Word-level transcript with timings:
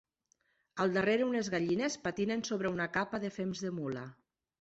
Al 0.85 0.93
darrere 0.95 1.27
unes 1.31 1.49
gallines 1.55 1.97
patinen 2.05 2.41
sobre 2.49 2.71
una 2.77 2.87
capa 2.97 3.21
de 3.25 3.31
fems 3.37 3.63
de 3.67 3.73
mula. 3.81 4.07